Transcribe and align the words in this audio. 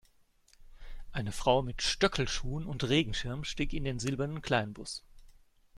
Eine 1.11 1.31
Frau 1.31 1.61
mit 1.61 1.83
Stöckelschuhen 1.83 2.65
und 2.65 2.85
Regenschirm 2.89 3.43
stieg 3.43 3.71
in 3.73 3.83
den 3.83 3.99
silbernen 3.99 4.41
Kleinbus. 4.41 5.03